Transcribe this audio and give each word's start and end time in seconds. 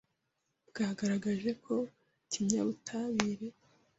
bwagaragaje 0.69 1.51
ko 1.63 1.75
ikinyabutabire, 2.23 3.47